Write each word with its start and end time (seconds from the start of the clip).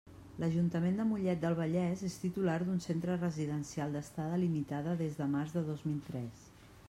L'Ajuntament 0.43 0.95
de 0.99 1.03
Mollet 1.09 1.43
del 1.43 1.57
Vallès 1.59 2.01
és 2.07 2.15
titular 2.23 2.55
d'un 2.63 2.81
centre 2.87 3.19
residencial 3.19 3.93
d'estada 3.97 4.41
limitada 4.45 4.95
des 5.05 5.19
de 5.23 5.31
març 5.35 5.57
de 5.59 5.67
dos 5.69 5.85
mil 5.91 6.01
tres. 6.11 6.49